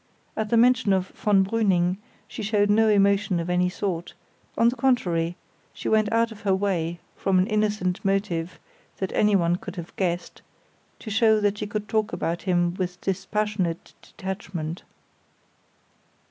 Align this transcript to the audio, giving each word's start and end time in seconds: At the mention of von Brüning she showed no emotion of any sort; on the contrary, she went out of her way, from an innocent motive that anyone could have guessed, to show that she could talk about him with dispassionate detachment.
At 0.35 0.49
the 0.49 0.57
mention 0.57 0.93
of 0.93 1.09
von 1.09 1.45
Brüning 1.45 1.97
she 2.27 2.41
showed 2.41 2.71
no 2.71 2.87
emotion 2.89 3.39
of 3.39 3.51
any 3.51 3.69
sort; 3.69 4.15
on 4.57 4.69
the 4.69 4.75
contrary, 4.75 5.35
she 5.75 5.87
went 5.89 6.11
out 6.11 6.31
of 6.31 6.41
her 6.41 6.55
way, 6.55 6.97
from 7.15 7.37
an 7.37 7.45
innocent 7.45 8.03
motive 8.03 8.57
that 8.97 9.11
anyone 9.13 9.57
could 9.57 9.75
have 9.75 9.95
guessed, 9.97 10.41
to 10.97 11.11
show 11.11 11.39
that 11.41 11.59
she 11.59 11.67
could 11.67 11.87
talk 11.87 12.13
about 12.13 12.41
him 12.41 12.73
with 12.79 12.99
dispassionate 13.01 13.93
detachment. 14.01 14.81